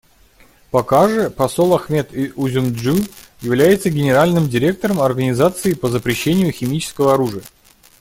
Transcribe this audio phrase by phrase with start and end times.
[0.71, 2.95] Пока же посол Ахмет Узюмджю
[3.39, 7.43] является Генеральным директором Организации по запрещению химического оружия.